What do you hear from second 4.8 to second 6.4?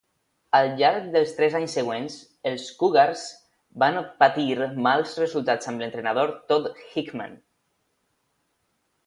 mals resultats amb l'entrenador